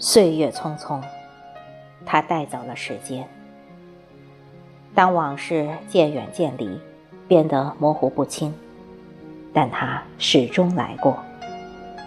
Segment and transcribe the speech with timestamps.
[0.00, 1.02] 岁月匆匆，
[2.10, 3.28] 它带走了时间。
[4.94, 6.80] 当往事渐远渐离，
[7.28, 8.52] 变得模糊不清，
[9.52, 11.18] 但它始终来过，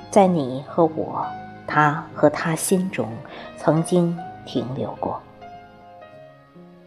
[0.10, 1.24] 在你和我、
[1.68, 3.08] 他和他心中，
[3.56, 5.22] 曾经停留过，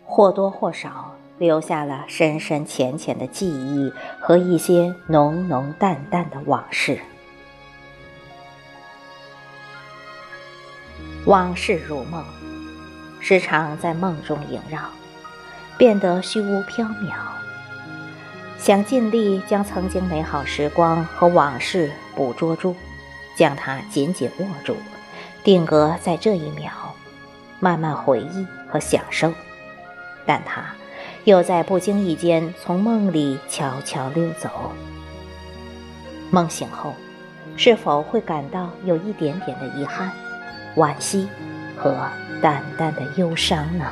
[0.04, 6.98] 或多或少留下了深深浅浅的记忆和一些浓浓淡淡的往事。
[11.26, 12.22] 往事如梦，
[13.26, 14.80] 时常在梦中萦绕，
[15.78, 17.14] 变得虚无缥缈。
[18.58, 22.76] 想尽力将曾经美好时光和往事捕捉住，
[23.34, 24.76] 将它紧紧握住，
[25.42, 26.70] 定格在这一秒，
[27.60, 29.32] 慢慢回忆和享受。
[30.26, 30.62] 但它
[31.24, 34.50] 又在不经意间从梦里悄悄溜走。
[36.30, 36.92] 梦醒后，
[37.56, 40.10] 是否会感到有一点点的遗憾？
[40.76, 41.26] 惋惜
[41.76, 42.08] 和
[42.40, 43.86] 淡淡的忧伤呢？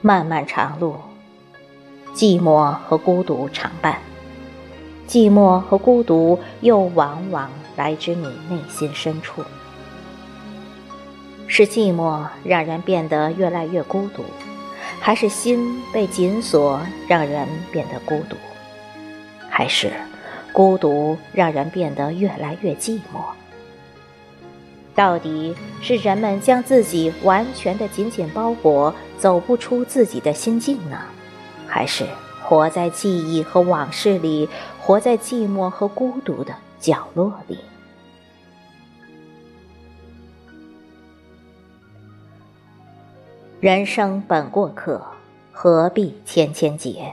[0.00, 0.96] 漫漫长路，
[2.14, 3.98] 寂寞和孤独常伴，
[5.08, 9.42] 寂寞和孤独又往往来自你内心深处。
[11.48, 14.24] 是寂寞让人变得越来越孤独，
[15.00, 18.36] 还是心被紧锁让人变得孤独？
[19.48, 19.92] 还是？
[20.56, 23.20] 孤独让人变得越来越寂寞。
[24.94, 30.98] 到底是人们将自己完全的紧紧包裹，走不出自己的心境呢，
[31.66, 32.06] 还是
[32.42, 34.48] 活在记忆和往事里，
[34.80, 37.58] 活在寂寞和孤独的角落里？
[43.60, 45.04] 人生本过客，
[45.52, 47.12] 何必千千结？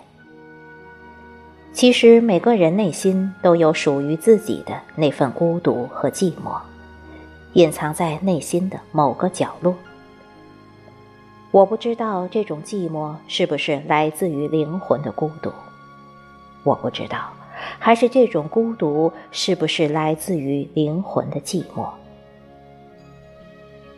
[1.74, 6.62] 其实每个人内心都有属于自己的那份孤独和寂寞，
[7.54, 9.76] 隐藏在内心的某个角落。
[11.50, 15.52] 我不知道这种寂寞是不是来自于灵魂的孤独，
[16.64, 17.32] 我不知道，
[17.80, 21.90] 还是这种孤独是不是来自于灵魂的寂寞。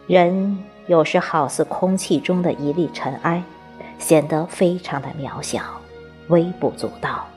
[0.08, 0.58] 人
[0.88, 3.44] 有时好似空气中的一粒尘埃，
[4.00, 5.62] 显得非常的渺小，
[6.30, 7.28] 微不足道。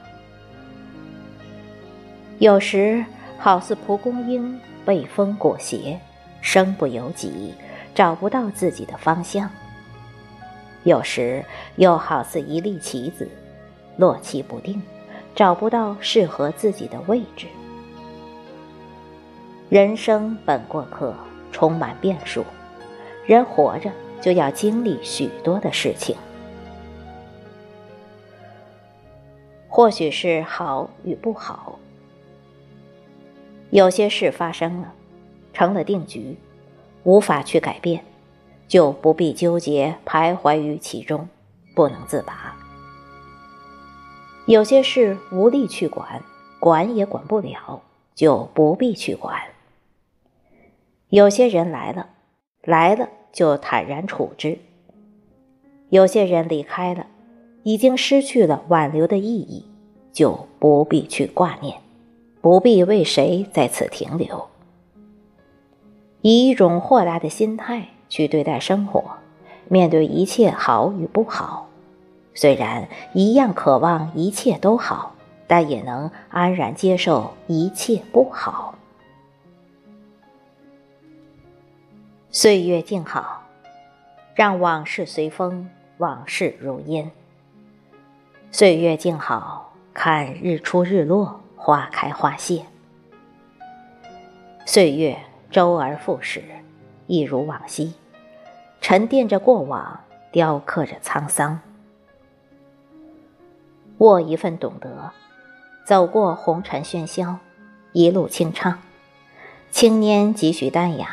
[2.39, 3.03] 有时
[3.37, 5.99] 好似蒲公英被风裹挟，
[6.39, 7.53] 身不由己，
[7.93, 9.49] 找不到自己的方向；
[10.85, 11.43] 有时
[11.75, 13.27] 又好似一粒棋子，
[13.97, 14.81] 落棋不定，
[15.35, 17.45] 找不到适合自己的位置。
[19.67, 21.13] 人生本过客，
[21.51, 22.45] 充满变数，
[23.25, 26.15] 人活着就要经历许多的事情，
[29.67, 31.77] 或许是好与不好。
[33.71, 34.93] 有些事发生了，
[35.53, 36.35] 成了定局，
[37.03, 38.03] 无法去改变，
[38.67, 41.29] 就不必纠结徘徊于其中，
[41.75, 42.55] 不能自拔。
[44.47, 46.23] 有些事无力去管，
[46.59, 47.83] 管也管不了，
[48.15, 49.39] 就不必去管。
[51.09, 52.09] 有些人来了，
[52.63, 54.57] 来了就坦然处之；
[55.89, 57.05] 有些人离开了，
[57.61, 59.63] 已经失去了挽留的意义，
[60.11, 61.79] 就不必去挂念。
[62.41, 64.47] 不必为谁在此停留，
[66.21, 69.03] 以一种豁达的心态去对待生活，
[69.67, 71.67] 面对一切好与不好，
[72.33, 75.15] 虽然一样渴望一切都好，
[75.47, 78.75] 但也能安然接受一切不好。
[82.31, 83.43] 岁月静好，
[84.33, 87.11] 让往事随风，往事如烟。
[88.49, 91.41] 岁月静好，看日出日落。
[91.61, 92.63] 花开花谢，
[94.65, 95.19] 岁月
[95.51, 96.41] 周而复始，
[97.05, 97.93] 一如往昔，
[98.79, 99.99] 沉淀着过往，
[100.31, 101.59] 雕刻着沧桑。
[103.97, 105.11] 握一份懂得，
[105.85, 107.39] 走过红尘喧嚣，
[107.91, 108.79] 一路清畅。
[109.69, 111.09] 青年几许淡雅，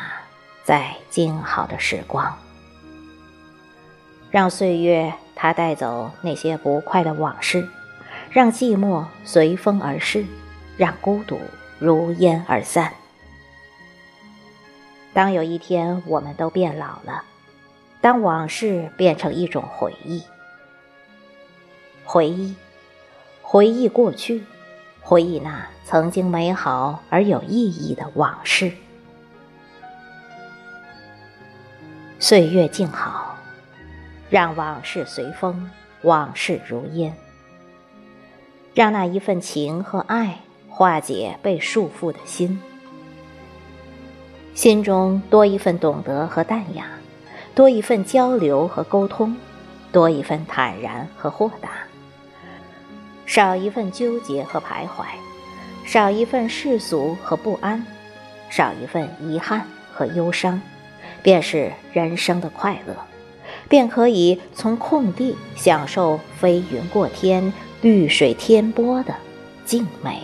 [0.63, 2.37] 在静好的时光，
[4.31, 7.67] 让岁月它带走那些不快的往事。
[8.29, 10.25] 让寂寞随风而逝，
[10.77, 11.39] 让孤独
[11.79, 12.93] 如烟而散。
[15.13, 17.23] 当有一天我们都变老了，
[18.01, 20.23] 当往事变成一种回忆，
[22.03, 22.55] 回忆，
[23.41, 24.43] 回忆过去，
[25.01, 28.71] 回忆那曾经美好而有意义的往事。
[32.19, 33.37] 岁月静好，
[34.29, 35.71] 让往事随风，
[36.03, 37.15] 往事如烟。
[38.77, 42.61] 让那一份情和爱化解被束缚的心，
[44.53, 46.85] 心中多一份懂得和淡雅，
[47.55, 49.35] 多一份交流和沟通，
[49.91, 51.69] 多一份坦然和豁达，
[53.25, 55.05] 少一份纠结和徘徊，
[55.83, 57.83] 少一份世俗和不安，
[58.51, 60.61] 少一份遗憾和忧伤，
[61.23, 62.95] 便是人生的快乐，
[63.67, 67.51] 便可以从空地享受飞云过天。
[67.81, 69.13] 绿水天波的
[69.65, 70.21] 静美。